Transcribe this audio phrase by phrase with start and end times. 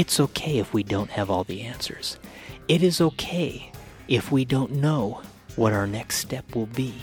[0.00, 2.18] It's okay if we don't have all the answers.
[2.68, 3.70] It is okay
[4.08, 5.20] if we don't know
[5.56, 6.94] what our next step will be.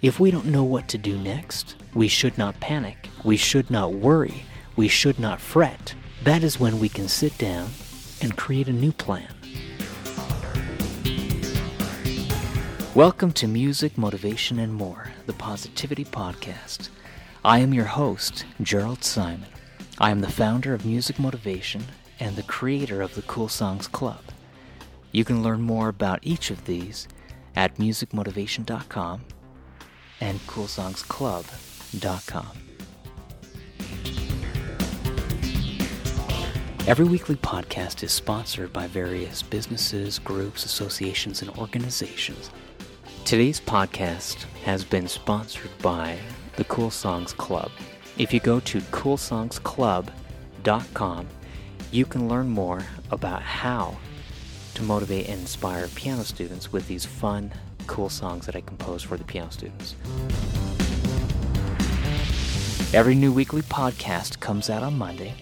[0.00, 3.10] If we don't know what to do next, we should not panic.
[3.24, 4.44] We should not worry.
[4.74, 5.94] We should not fret.
[6.24, 7.68] That is when we can sit down
[8.22, 9.28] and create a new plan.
[12.94, 16.88] Welcome to Music, Motivation, and More, the Positivity Podcast.
[17.44, 19.50] I am your host, Jerald Simon.
[19.98, 21.82] I am the founder of Music Motivation
[22.20, 24.22] and the creator of the Cool Songs Club.
[25.12, 27.08] You can learn more about each of these
[27.54, 29.22] at musicmotivation.com
[30.20, 32.46] and coolsongsclub.com.
[36.86, 42.50] Every weekly podcast is sponsored by various businesses, groups, associations, and organizations.
[43.24, 46.16] Today's podcast has been sponsored by
[46.54, 47.72] the Cool Songs Club.
[48.18, 51.28] If you go to coolsongsclub.com,
[51.90, 53.96] you can learn more about how
[54.74, 57.52] to motivate and inspire piano students with these fun,
[57.86, 59.94] cool songs that I compose for the piano students.
[62.92, 65.34] Every new weekly podcast comes out on Monday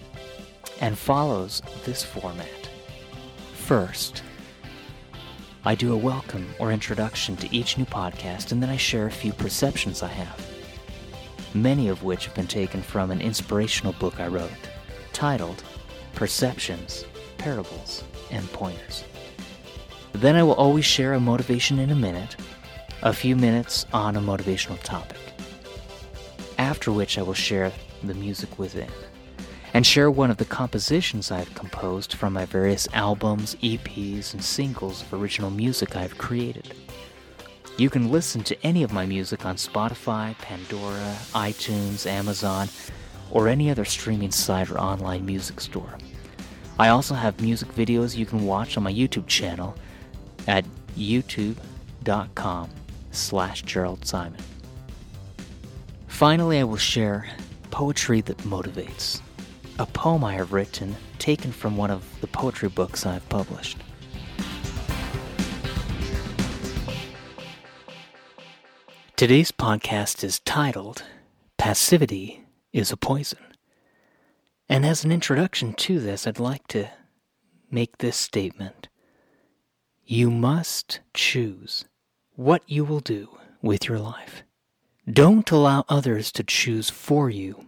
[0.81, 2.69] and follows this format.
[3.53, 4.23] First,
[5.63, 9.11] I do a welcome or introduction to each new podcast, and then I share a
[9.11, 10.47] few perceptions I have,
[11.55, 14.51] many of which have been taken from an inspirational book I wrote
[15.11, 15.63] titled
[16.15, 17.05] Perceptions,
[17.37, 19.03] Parables, and Pointers.
[20.13, 22.35] Then I will always share a motivation in a minute,
[23.03, 25.19] a few minutes on a motivational topic,
[26.57, 27.71] after which I will share
[28.03, 28.89] the music within
[29.75, 35.01] and share one of the compositions I've composed from my various albums, EPs, and singles
[35.01, 36.73] of original music I've created.
[37.77, 42.69] You can listen to any of my music on Spotify, Pandora, iTunes, Amazon,
[43.35, 45.97] or any other streaming site or online music store.
[46.79, 49.75] I also have music videos you can watch on my YouTube channel
[50.47, 50.63] at
[50.97, 52.69] youtube.com
[53.11, 54.39] slash Jerald Simon.
[56.07, 57.27] Finally, I will share
[57.71, 59.19] poetry that motivates
[59.79, 63.79] a poem I have written taken from one of the poetry books I've published.
[69.17, 71.03] Today's podcast is titled
[71.57, 72.44] Passivity
[72.75, 73.39] is a Poison.
[74.67, 76.89] And as an introduction to this, I'd like to
[77.71, 78.89] make this statement.
[80.03, 81.85] You must choose
[82.35, 83.29] what you will do
[83.61, 84.43] with your life.
[85.09, 87.67] Don't allow others to choose for you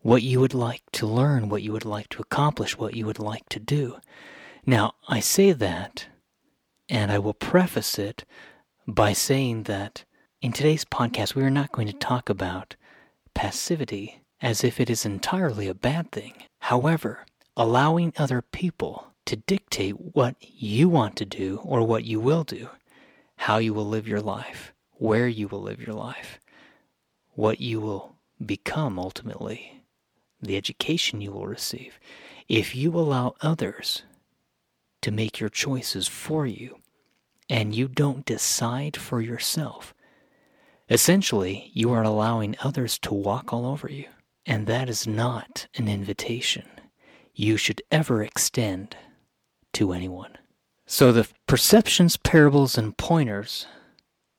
[0.00, 3.18] what you would like to learn, what you would like to accomplish, what you would
[3.18, 3.98] like to do.
[4.64, 6.06] Now, I say that,
[6.88, 8.24] and I will preface it
[8.88, 10.04] by saying that
[10.40, 12.76] in today's podcast, we are not going to talk about
[13.34, 16.34] passivity as if it is entirely a bad thing.
[16.58, 17.24] However,
[17.56, 22.68] allowing other people to dictate what you want to do or what you will do,
[23.36, 26.40] how you will live your life, where you will live your life,
[27.34, 29.82] what you will become ultimately
[30.40, 32.00] the education you will receive,
[32.48, 34.02] if you allow others
[35.00, 36.78] to make your choices for you
[37.48, 39.94] and you don't decide for yourself,
[40.90, 44.06] essentially you are allowing others to walk all over you.
[44.46, 46.66] And that is not an invitation
[47.34, 48.96] you should ever extend
[49.74, 50.36] to anyone.
[50.86, 53.66] So the perceptions, parables, and pointers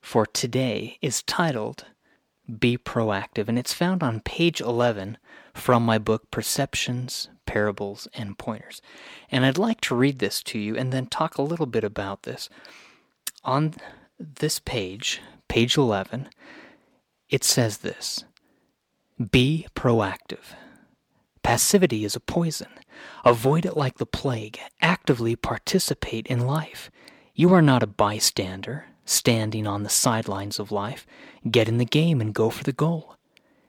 [0.02, 1.86] for today is titled
[2.60, 5.18] Be Proactive, and it's found on page 11
[5.54, 8.82] from my book Perceptions, Parables, and Pointers.
[9.32, 12.24] And I'd like to read this to you and then talk a little bit about
[12.24, 12.50] this.
[13.44, 13.74] On
[14.20, 16.30] this page, page 11,
[17.30, 18.26] it says this
[19.32, 20.56] Be proactive.
[21.44, 22.70] Passivity is a poison.
[23.24, 24.60] Avoid it like the plague.
[24.82, 26.90] Actively participate in life.
[27.36, 31.06] You are not a bystander, standing on the sidelines of life.
[31.50, 33.16] Get in the game and go for the goal.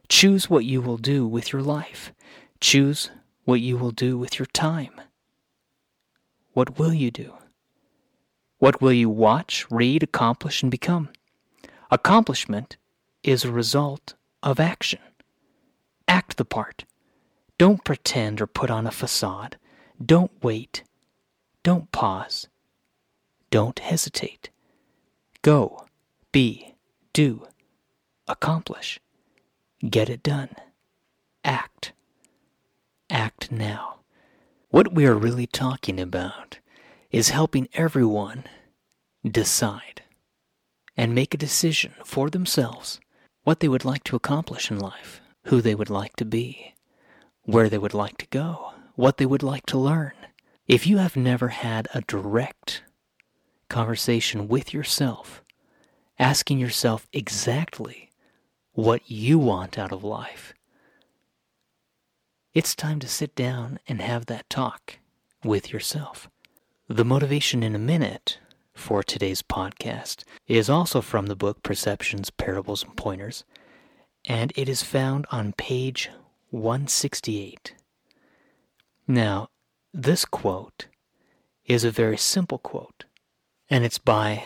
[0.09, 2.13] Choose what you will do with your life.
[2.61, 3.11] Choose
[3.45, 5.01] what you will do with your time.
[6.55, 7.35] What will you do?
[8.59, 11.11] What will you watch, read, accomplish, and become?
[11.91, 12.79] Accomplishment
[13.23, 15.01] is a result of action.
[16.09, 16.85] Act the part.
[17.59, 19.57] Don't pretend or put on a facade.
[20.05, 20.83] Don't wait.
[21.63, 22.49] Don't pause.
[23.51, 24.51] Don't hesitate.
[25.43, 25.87] Go,
[26.33, 26.75] be,
[27.13, 27.47] do,
[28.27, 29.01] accomplish.
[29.89, 30.51] Get it done.
[31.45, 31.93] Act.
[33.11, 34.01] Act now.
[34.71, 36.59] What we are really talking about
[37.13, 38.45] is helping everyone
[39.25, 40.03] decide
[40.97, 43.01] and make a decision for themselves
[43.45, 46.75] what they would like to accomplish in life, who they would like to be,
[47.43, 50.13] where they would like to go, what they would like to learn,
[50.67, 52.83] If you have never had a direct
[53.69, 55.43] conversation with yourself,
[56.19, 58.11] asking yourself exactly
[58.73, 60.55] what you want out of life,
[62.55, 64.99] it's time to sit down and have that talk
[65.45, 66.31] with yourself.
[66.89, 68.39] The motivation in a minute
[68.75, 73.45] for today's podcast is also from the book Perceptions, Parables, and Pointers,
[74.25, 76.11] and it is found on page
[76.51, 77.75] 168.
[79.07, 79.49] Now,
[79.93, 80.87] this quote
[81.67, 83.05] is a very simple quote,
[83.69, 84.45] and it's by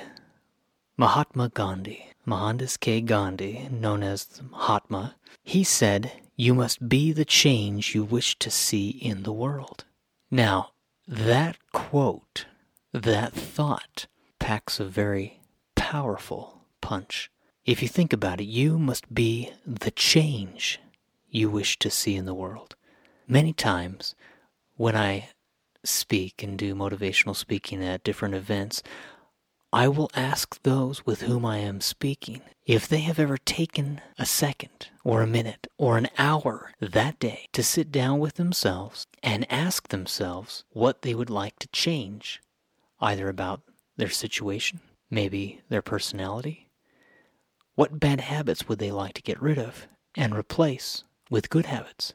[0.96, 3.00] Mahatma Gandhi, Mohandas K.
[3.00, 5.16] Gandhi, known as Mahatma.
[5.42, 9.84] He said, You must be the change you wish to see in the world.
[10.30, 10.72] Now,
[11.06, 12.46] that quote,
[12.92, 14.06] that thought,
[14.38, 15.40] packs a very
[15.74, 17.30] powerful punch.
[17.68, 20.80] If you think about it, you must be the change
[21.28, 22.76] you wish to see in the world.
[23.26, 24.14] Many times
[24.78, 25.28] when I
[25.84, 28.82] speak and do motivational speaking at different events,
[29.70, 34.24] I will ask those with whom I am speaking if they have ever taken a
[34.24, 39.44] second or a minute or an hour that day to sit down with themselves and
[39.52, 42.40] ask themselves what they would like to change,
[42.98, 43.60] either about
[43.98, 44.80] their situation,
[45.10, 46.67] maybe their personality.
[47.78, 49.86] What bad habits would they like to get rid of
[50.16, 52.12] and replace with good habits?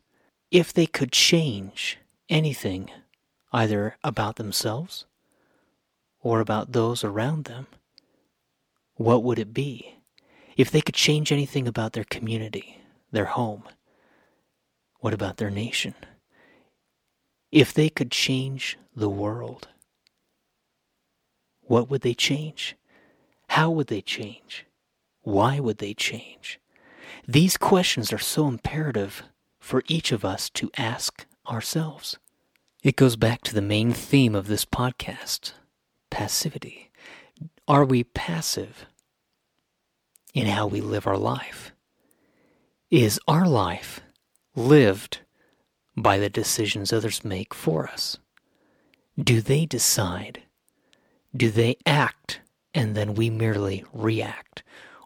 [0.52, 2.92] If they could change anything,
[3.54, 5.06] either about themselves
[6.20, 7.68] or about those around them,
[8.96, 10.00] what would it be?
[10.58, 12.82] If they could change anything about their community,
[13.14, 13.64] their home,
[15.00, 15.96] what about their nation?
[17.54, 19.70] If they could change the world,
[21.62, 22.76] what would they change?
[23.48, 24.66] How would they change?
[25.24, 26.60] Why would they change?
[27.28, 29.24] These questions are so imperative
[29.60, 32.18] for each of us to ask ourselves.
[32.84, 35.54] It goes back to the main theme of this podcast
[36.10, 36.92] passivity.
[37.68, 38.86] Are we passive
[40.34, 41.74] in how we live our life?
[42.92, 44.02] Is our life
[44.56, 45.20] lived
[45.96, 48.18] by the decisions others make for us?
[49.18, 50.44] Do they decide
[51.36, 52.42] do they act
[52.74, 54.63] and then we merely react?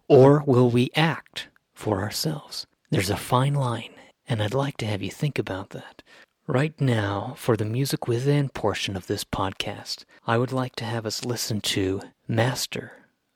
[0.07, 2.65] Or will we act for ourselves?
[2.89, 3.93] There's a fine line,
[4.27, 6.03] and I'd like to have you think about that.
[6.47, 11.05] Right now, for the Music Within portion of this podcast, I would like to have
[11.05, 12.93] us listen to Master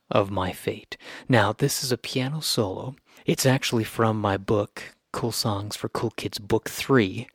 [0.09, 0.95] of My Fate.
[1.27, 2.95] Now, this is a piano solo.
[3.25, 7.27] It's actually from my book, Cool Songs for Cool Kids, Book 3,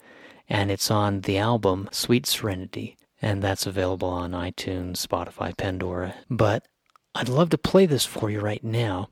[0.49, 6.15] and it's on the album Sweet Serenity and that's available on iTunes, Spotify, Pandora.
[6.29, 6.67] But
[7.15, 9.09] I'd love to play this for you right now,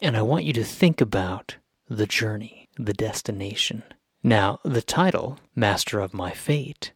[0.00, 1.56] and I want you to think about
[1.88, 3.82] the journey, the destination.
[4.22, 6.92] Now, the title, Master of My Fate,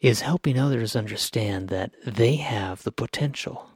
[0.00, 3.70] is helping others understand that they have the potential,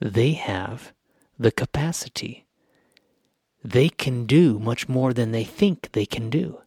[0.00, 0.92] they have
[1.38, 2.46] the capacity.
[3.64, 6.60] They can do much more than they think they can do.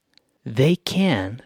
[0.46, 1.42] They can,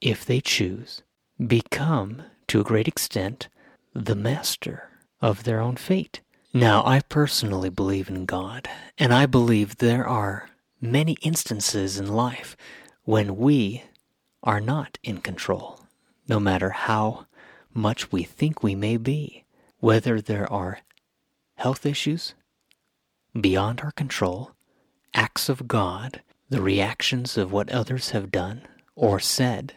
[0.00, 1.02] if they choose,
[1.44, 3.48] become to a great extent,
[3.94, 4.90] the master
[5.20, 6.20] of their own fate.
[6.54, 8.68] Now, I personally believe in God,
[8.98, 10.50] and I believe there are
[10.82, 12.58] many instances in life
[13.04, 13.84] when we
[14.42, 15.80] are not in control,
[16.28, 17.26] no matter how
[17.72, 19.44] much we think we may be,
[19.78, 20.80] whether there are
[21.54, 22.34] health issues
[23.40, 24.50] beyond our control,
[25.14, 29.74] acts of God, the reactions of what others have done or said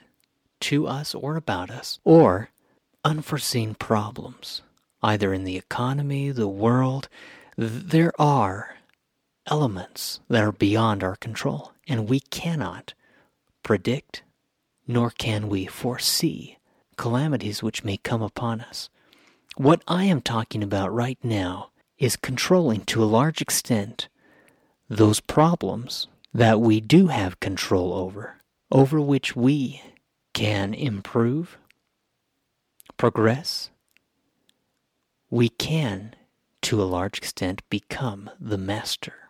[0.60, 2.50] to us or about us, or
[3.06, 4.62] unforeseen problems,
[5.06, 7.08] either in the economy, the world.
[7.56, 8.76] There are
[9.46, 12.96] elements that are beyond our control, and we cannot
[13.62, 14.24] predict,
[14.88, 16.58] nor can we foresee
[16.98, 18.90] calamities which may come upon us.
[19.58, 21.70] What I am talking about right now
[22.00, 24.10] is controlling to a large extent
[24.90, 28.38] those problems that we do have control over,
[28.72, 29.84] over which we
[30.34, 31.58] can improve,
[32.98, 33.70] progress,
[35.30, 36.16] we can,
[36.64, 39.30] to a large extent, become the master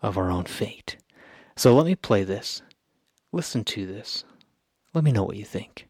[0.00, 0.96] of our own fate.
[1.56, 2.62] So let me play this.
[3.32, 4.24] Listen to this.
[4.94, 5.86] Let me know what you think.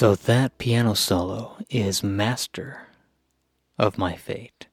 [0.00, 2.86] So that piano solo is Master
[3.78, 4.66] of My Fate.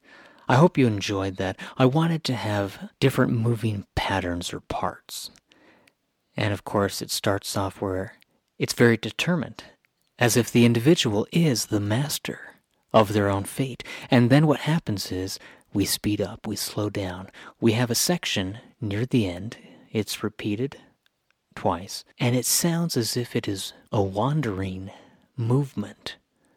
[0.48, 1.58] I hope you enjoyed that.
[1.76, 5.30] I wanted to have different moving patterns or parts.
[6.34, 8.14] And of course, it starts off where
[8.58, 9.64] it's very determined,
[10.18, 12.54] as if the individual is the master
[12.94, 13.84] of their own fate.
[14.10, 15.38] And then what happens is
[15.74, 17.28] we speed up, we slow down.
[17.60, 19.58] We have a section near the end,
[19.92, 20.78] it's repeated
[21.54, 24.90] twice, and it sounds as if it is a wandering
[25.38, 26.16] movement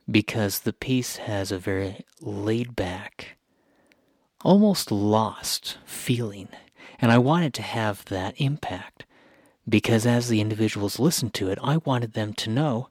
[0.09, 3.37] because the piece has a very laid back,
[4.43, 6.49] almost lost feeling.
[6.99, 9.05] And I wanted to have that impact
[9.69, 12.89] because as the individuals listened to it, I wanted them to know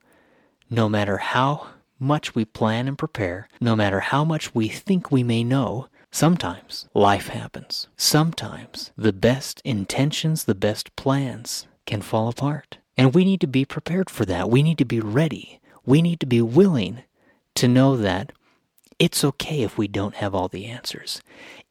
[0.70, 1.66] no matter how
[1.99, 6.88] much we plan and prepare, no matter how much we think we may know, sometimes
[6.94, 7.88] life happens.
[7.97, 12.78] Sometimes the best intentions, the best plans can fall apart.
[12.97, 14.50] And we need to be prepared for that.
[14.50, 15.59] We need to be ready.
[15.84, 17.02] We need to be willing
[17.56, 18.32] to know that
[18.99, 21.22] it's okay if we don't have all the answers.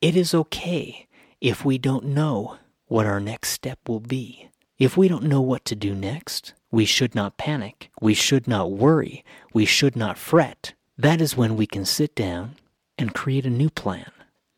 [0.01, 1.07] It is okay
[1.39, 4.49] if we don't know what our next step will be.
[4.77, 7.89] If we don't know what to do next, we should not panic.
[8.01, 9.23] We should not worry.
[9.53, 10.73] We should not fret.
[10.97, 12.55] That is when we can sit down
[12.97, 14.11] and create a new plan.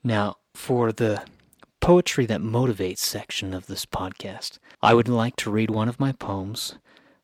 [0.03, 1.23] Now, for the
[1.79, 6.11] poetry that motivates section of this podcast, I would like to read one of my
[6.11, 6.75] poems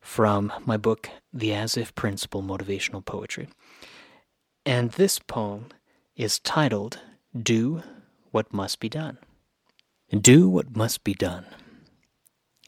[0.08, 3.48] from my book, The As If Principle Motivational Poetry.
[4.64, 5.66] And this poem
[6.16, 6.98] is titled
[7.40, 7.82] Do
[8.30, 9.18] What Must Be Done.
[10.10, 11.44] Do what must be done.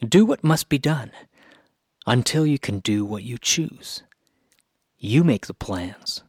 [0.07, 1.11] Do what must be done
[2.05, 4.03] until you can do what you choose.
[4.99, 6.23] You make the plans,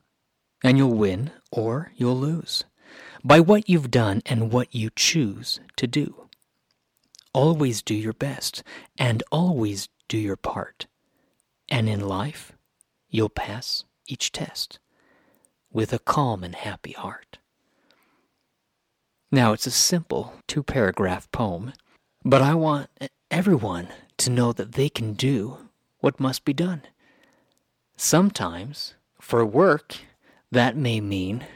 [0.65, 2.65] and you'll win or you'll lose
[3.23, 6.29] by what you've done and what you choose to do.
[7.35, 8.63] Always do your best
[8.99, 10.87] and always do your part.
[11.73, 12.53] And in life,
[13.09, 14.79] you'll pass each test
[15.73, 17.39] with a calm and happy heart.
[19.31, 21.73] Now, it's a simple two paragraph poem,
[22.27, 22.91] but I want
[23.31, 23.89] everyone
[24.19, 26.83] to know that they can do what must be done.
[27.97, 29.97] Sometimes, for work,
[30.51, 31.47] that may mean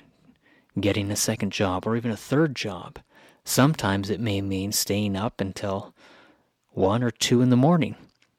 [0.80, 3.00] getting a second job or even a third job.
[3.44, 5.94] Sometimes it may mean staying up until
[6.70, 7.96] one or two in the morning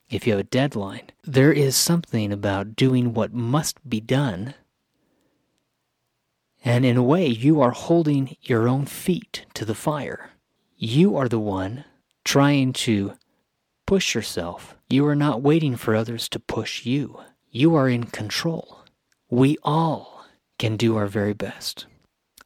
[0.10, 1.10] if you have a deadline.
[1.24, 4.54] There is something about doing what must be done.
[6.64, 10.32] And in a way, you are holding your own feet to the fire.
[10.78, 11.86] You are the one
[12.24, 13.14] trying to
[13.86, 14.76] push yourself.
[14.90, 17.20] You are not waiting for others to push you.
[17.50, 18.84] You are in control.
[19.30, 20.26] We all
[20.60, 21.86] can do our very best.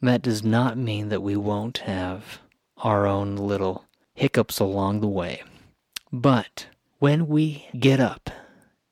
[0.01, 2.39] That does not mean that we won't have
[2.77, 5.43] our own little hiccups along the way.
[6.11, 6.67] But
[7.01, 8.29] when we get up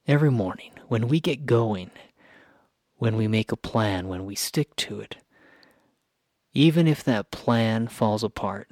[0.07, 1.91] every morning, when we get going,
[2.95, 5.17] when we make a plan, when we stick to it,
[6.51, 8.67] even if that plan falls apart,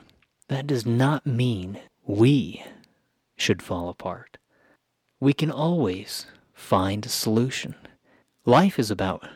[0.48, 2.64] that does not mean we
[3.36, 4.40] should fall apart.
[5.20, 7.76] We can always find a solution.
[8.44, 9.30] Life is about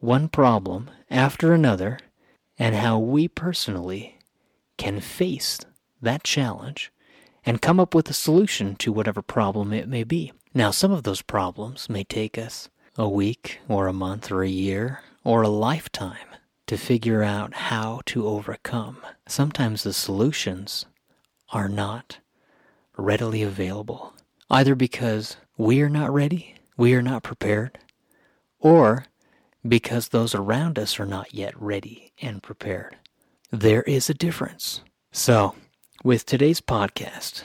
[0.00, 2.00] one problem after another
[2.58, 4.18] and how we personally
[4.76, 5.58] can face
[6.02, 6.92] that challenge
[7.44, 10.32] and come up with a solution to whatever problem it may be.
[10.52, 14.48] Now, some of those problems may take us a week or a month or a
[14.48, 16.16] year or a lifetime
[16.66, 18.98] to figure out how to overcome.
[19.26, 20.86] Sometimes the solutions
[21.52, 22.18] are not
[22.96, 24.14] readily available,
[24.50, 27.78] either because we are not ready, we are not prepared,
[28.60, 29.06] or
[29.66, 32.96] because those around us are not yet ready and prepared.
[33.50, 34.82] There is a difference.
[35.12, 35.54] So,
[36.02, 37.42] with today's podcast,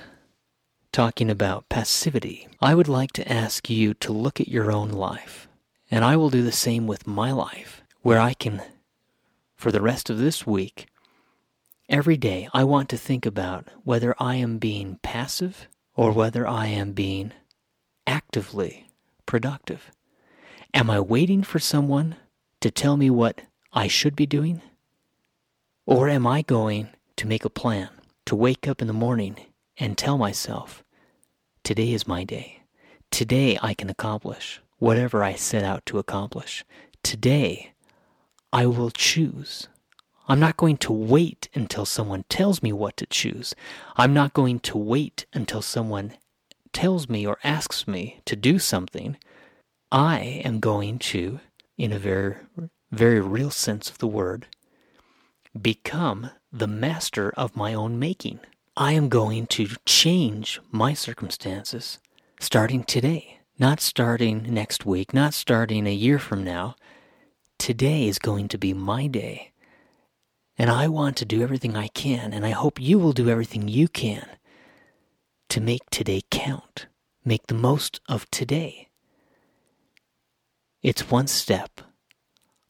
[0.93, 5.49] talking about passivity, I would like to ask you to look at your own life.
[5.91, 8.61] And I will do the same with my life, where I can,
[9.57, 10.87] for the rest of this week,
[11.89, 16.67] every day, I want to think about whether I am being passive or whether I
[16.67, 17.33] am being
[18.07, 18.87] actively
[19.25, 19.91] productive.
[20.73, 22.15] Am I waiting for someone
[22.61, 23.41] to tell me what
[23.73, 24.61] I should be doing?
[25.85, 27.89] Or am I going to make a plan,
[28.25, 29.37] to wake up in the morning
[29.77, 30.83] and tell myself,
[31.63, 32.63] today is my day.
[33.11, 36.65] Today I can accomplish whatever I set out to accomplish.
[37.03, 37.73] Today
[38.51, 39.67] I will choose.
[40.27, 43.53] I'm not going to wait until someone tells me what to choose.
[43.95, 46.13] I'm not going to wait until someone
[46.73, 49.17] tells me or asks me to do something.
[49.91, 51.39] I am going to,
[51.77, 52.37] in a very,
[52.91, 54.47] very real sense of the word,
[55.59, 58.39] become the master of my own making.
[58.77, 61.99] I am going to change my circumstances
[62.39, 63.39] starting today.
[63.57, 66.75] not starting next week, not starting a year from now.
[67.57, 69.51] Today is going to be my day.
[70.57, 73.67] And I want to do everything I can, and I hope you will do everything
[73.67, 74.25] you can
[75.49, 76.87] to make today count,
[77.23, 78.89] make the most of today.
[80.81, 81.81] It's one step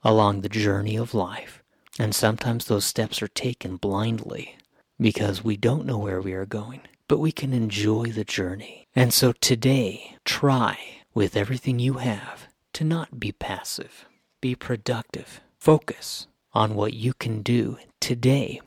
[0.04, 1.64] along the journey of life,
[2.00, 4.58] and sometimes those steps are taken blindly
[5.00, 8.88] because we don't know where we are going, but we can enjoy the journey.
[8.96, 10.78] And so today, try
[11.14, 14.06] with everything you have to not be passive,
[14.42, 18.62] be productive, focus on what you can do today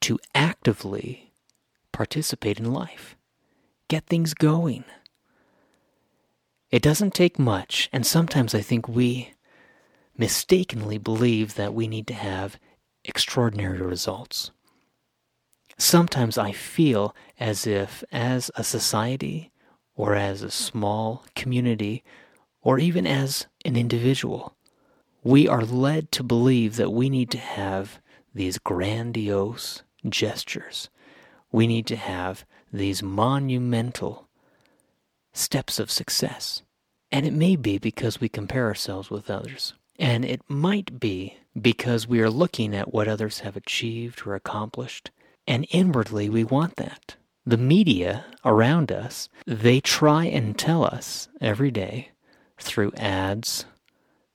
[0.00, 1.32] to actively
[1.92, 3.16] participate in life.
[3.88, 4.84] Get things going.
[6.70, 9.32] It doesn't take much, and sometimes I think we
[10.16, 12.58] mistakenly believe that we need to have
[13.04, 14.50] extraordinary results.
[15.76, 19.50] Sometimes I feel as if, as a society,
[19.96, 22.04] or as a small community,
[22.62, 24.56] or even as an individual,
[25.22, 28.00] we are led to believe that we need to have
[28.34, 30.90] these grandiose gestures.
[31.50, 34.28] We need to have these monumental
[35.32, 36.62] steps of success.
[37.10, 39.74] And it may be because we compare ourselves with others.
[39.98, 45.10] And it might be because we are looking at what others have achieved or accomplished.
[45.46, 47.16] And inwardly, we want that.
[47.46, 52.10] The media around us, they try and tell us every day
[52.58, 53.66] through ads,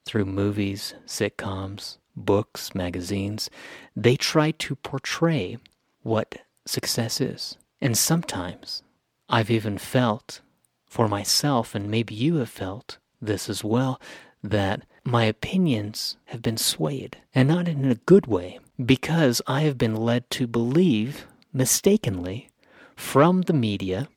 [0.06, 3.50] through movies, sitcoms, books, magazines,
[3.96, 5.58] they try to portray
[6.04, 7.58] what success is.
[7.82, 8.84] And sometimes
[9.30, 10.42] I've even felt
[10.86, 14.00] for myself, and maybe you have felt this as well,
[14.44, 19.78] that my opinions have been swayed, and not in a good way, because I have
[19.78, 22.50] been led to believe mistakenly
[22.96, 24.08] from the media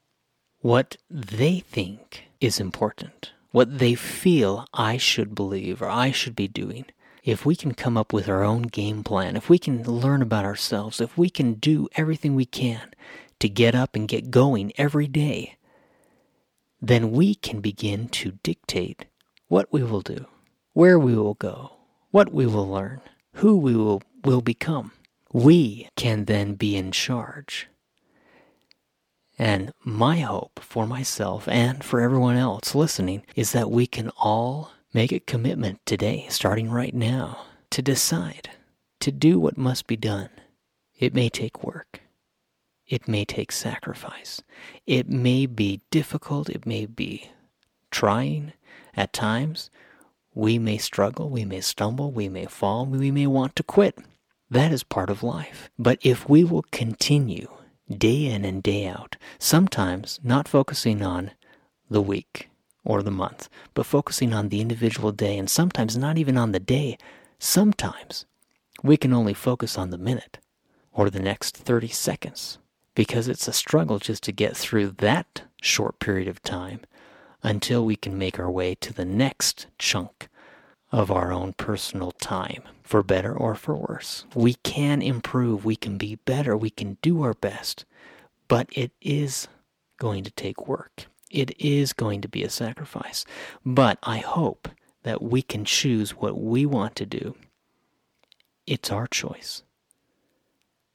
[0.61, 6.49] what they think is important, what they feel I should believe or I should be
[6.49, 6.85] doing.
[7.25, 10.45] If we can come up with our own game plan, if we can learn about
[10.45, 12.93] ourselves, if we can do everything we can
[13.39, 15.57] to get up and get going every day,
[16.81, 19.07] then we can begin to dictate
[19.47, 20.27] what we will do,
[20.73, 21.77] where we will go,
[22.11, 23.01] what we will learn,
[23.35, 24.93] who we will, will become.
[25.33, 27.69] We can then be in charge.
[29.39, 34.73] And my hope for myself and for everyone else listening is that we can all
[34.93, 38.51] make a commitment today, starting right now, to decide
[39.01, 40.29] to do what must be done.
[40.99, 42.03] It may take work.
[42.87, 44.43] It may take sacrifice.
[44.87, 46.51] It may be difficult.
[46.51, 47.31] It may be
[47.91, 48.53] trying
[48.95, 49.71] at times.
[50.35, 51.29] We may struggle.
[51.29, 52.11] We may stumble.
[52.11, 52.87] We may fall.
[52.87, 53.99] We may want to quit.
[54.51, 55.71] That is part of life.
[55.79, 57.49] But if we will continue
[57.91, 61.33] day in and day out, sometimes not focusing on
[61.91, 62.49] the week
[62.85, 66.61] or the month, but focusing on the individual day, and sometimes not even on the
[66.61, 66.99] day,
[67.39, 68.25] sometimes
[68.83, 70.39] we can only focus on the minute
[70.93, 72.59] or the next 30 seconds
[72.95, 76.81] because it's a struggle just to get through that short period of time
[77.43, 80.29] until we can make our way to the next chunk
[80.91, 84.27] of our own personal time, for better or for worse.
[84.35, 87.85] We can improve, we can be better, we can do our best,
[88.47, 89.49] but it is
[89.99, 91.07] going to take work.
[91.31, 93.25] It is going to be a sacrifice.
[93.65, 94.69] But I hope
[95.03, 97.35] that we can choose what we want to do.
[98.67, 99.63] It's our choice.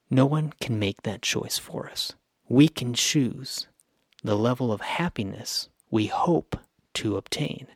[0.08, 2.12] No one can make that choice for us.
[2.48, 3.66] We can choose
[4.22, 6.56] the level of happiness we hope
[6.94, 7.66] to obtain,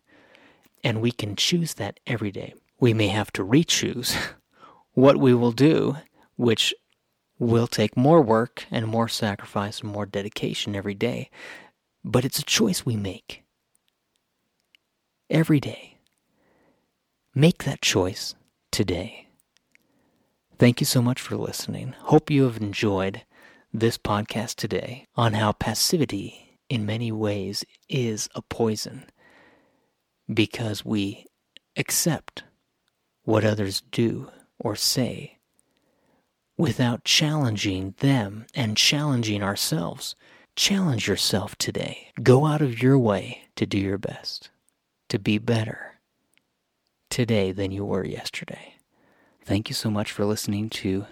[0.83, 2.55] and we can choose that every day.
[2.81, 4.17] We may have to re choose
[4.95, 5.97] what we will do,
[6.37, 6.75] which
[7.39, 11.31] will take more work and more sacrifice and more dedication every day,
[12.05, 13.43] but it's a choice we make
[15.31, 15.99] every day.
[17.35, 18.35] Make that choice
[18.71, 19.29] today.
[20.59, 21.95] Thank you so much for listening.
[21.99, 23.23] Hope you have enjoyed
[23.73, 29.05] this podcast today on how passivity, in many ways, is a poison
[30.33, 31.27] because we
[31.77, 32.45] accept
[33.25, 35.37] what others do or say
[36.57, 40.17] without challenging them and challenging ourselves.
[40.57, 42.09] Challenge yourself today.
[42.23, 44.49] Go out of your way to do your best,
[45.11, 46.01] to be better
[47.11, 48.77] today than you were yesterday.
[49.45, 51.05] Thank you so much for listening to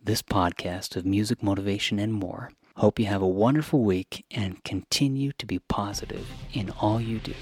[0.00, 2.52] this podcast of music, motivation, and more.
[2.76, 7.34] Hope you have a wonderful week and continue to be positive in all you do.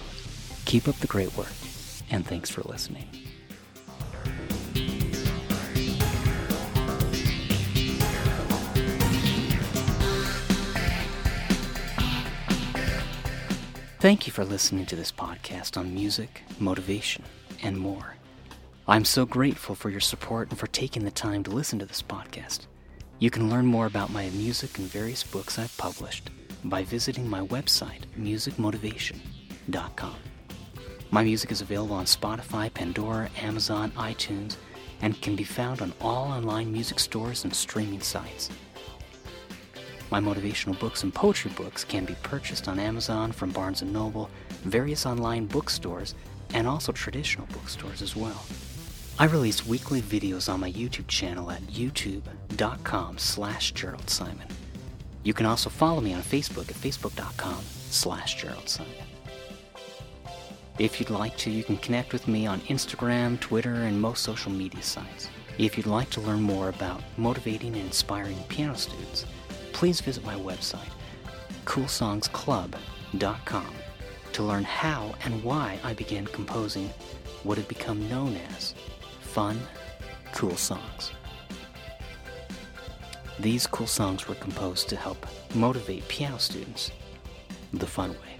[0.66, 1.52] Keep up the great work,
[2.10, 3.08] and thanks for listening.
[14.00, 17.24] Thank you for listening to this podcast on music, motivation,
[17.62, 18.16] and more.
[18.86, 22.02] I'm so grateful for your support and for taking the time to listen to this
[22.02, 22.66] podcast.
[23.22, 26.30] You can learn more about my music and various books I've published
[26.64, 30.16] by visiting my website, musicmotivation.com.
[31.12, 34.56] My music is available on Spotify, Pandora, Amazon, iTunes,
[35.02, 38.50] and can be found on all online music stores and streaming sites.
[40.10, 44.30] My motivational books and poetry books can be purchased on Amazon from Barnes & Noble,
[44.64, 46.16] various online bookstores,
[46.54, 48.44] and also traditional bookstores as well.
[49.18, 54.48] I release weekly videos on my YouTube channel at youtube.com slash Jerald Simon.
[55.22, 58.92] You can also follow me on Facebook at facebook.com slash Jerald Simon.
[60.78, 64.50] If you'd like to, you can connect with me on Instagram, Twitter, and most social
[64.50, 65.28] media sites.
[65.58, 69.26] If you'd like to learn more about motivating and inspiring piano students,
[69.72, 70.88] please visit my website,
[71.66, 73.74] coolsongsclub.com,
[74.32, 76.88] to learn how and why I began composing
[77.42, 78.74] what have become known as
[79.32, 79.58] fun,
[80.34, 81.12] cool songs.
[83.40, 86.90] These cool songs were composed to help motivate piano students
[87.72, 88.36] the fun way,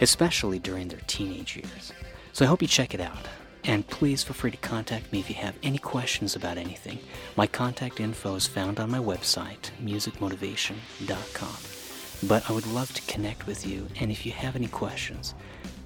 [0.00, 1.92] especially during their teenage years.
[2.32, 3.26] So I hope you check it out.
[3.64, 7.00] And please feel free to contact me if you have any questions about anything.
[7.34, 12.28] My contact info is found on my website, musicmotivation.com.
[12.28, 15.34] But I would love to connect with you, and if you have any questions,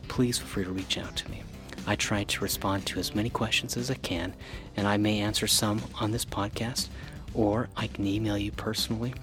[0.08, 1.42] please feel free to reach out to me.
[1.86, 4.34] I try to respond to as many questions as I can,
[4.76, 6.88] and I may answer some on this podcast,
[7.34, 9.14] or I can email you personally,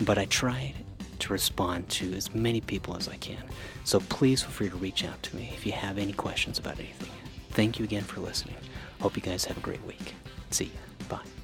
[0.00, 0.74] but I try
[1.20, 3.42] to respond to as many people as I can.
[3.84, 6.78] So please feel free to reach out to me if you have any questions about
[6.78, 7.10] anything.
[7.50, 8.56] Thank you again for listening.
[9.00, 10.14] Hope you guys have a great week.
[10.50, 11.06] See you.
[11.08, 11.41] Bye.